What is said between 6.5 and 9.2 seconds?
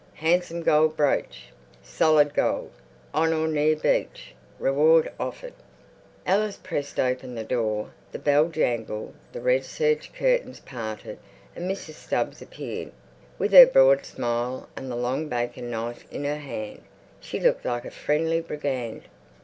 pressed open the door. The bell jangled,